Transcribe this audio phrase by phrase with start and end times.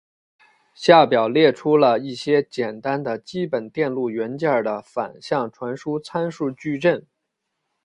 [0.73, 7.05] 下表列出了一些简单的基本电路元件的反向传输参数矩阵。